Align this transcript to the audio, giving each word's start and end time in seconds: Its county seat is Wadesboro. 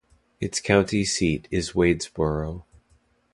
Its 0.39 0.59
county 0.59 1.05
seat 1.05 1.47
is 1.51 1.73
Wadesboro. 1.73 2.63